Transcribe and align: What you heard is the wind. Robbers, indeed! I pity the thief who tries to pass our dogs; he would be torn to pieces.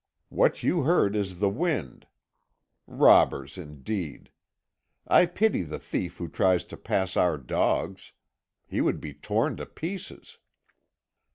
What 0.29 0.63
you 0.63 0.81
heard 0.81 1.15
is 1.15 1.37
the 1.37 1.47
wind. 1.49 2.07
Robbers, 2.87 3.55
indeed! 3.55 4.31
I 5.07 5.27
pity 5.27 5.61
the 5.61 5.77
thief 5.77 6.17
who 6.17 6.27
tries 6.27 6.63
to 6.73 6.75
pass 6.77 7.15
our 7.15 7.37
dogs; 7.37 8.11
he 8.65 8.81
would 8.81 8.99
be 8.99 9.13
torn 9.13 9.57
to 9.57 9.67
pieces. 9.67 10.39